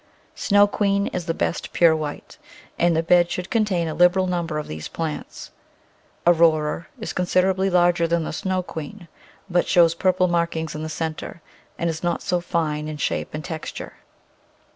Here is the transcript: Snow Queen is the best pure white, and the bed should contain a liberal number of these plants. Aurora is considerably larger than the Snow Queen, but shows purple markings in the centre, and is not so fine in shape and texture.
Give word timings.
Snow 0.33 0.65
Queen 0.65 1.05
is 1.13 1.27
the 1.27 1.33
best 1.35 1.73
pure 1.73 1.95
white, 1.95 2.39
and 2.79 2.95
the 2.97 3.03
bed 3.03 3.29
should 3.29 3.51
contain 3.51 3.87
a 3.87 3.93
liberal 3.93 4.25
number 4.25 4.57
of 4.57 4.67
these 4.67 4.87
plants. 4.87 5.51
Aurora 6.25 6.87
is 6.99 7.13
considerably 7.13 7.69
larger 7.69 8.07
than 8.07 8.23
the 8.23 8.33
Snow 8.33 8.63
Queen, 8.63 9.07
but 9.47 9.67
shows 9.67 9.93
purple 9.93 10.27
markings 10.27 10.73
in 10.73 10.81
the 10.81 10.89
centre, 10.89 11.43
and 11.77 11.87
is 11.87 12.01
not 12.01 12.23
so 12.23 12.39
fine 12.41 12.87
in 12.87 12.97
shape 12.97 13.35
and 13.35 13.45
texture. 13.45 13.93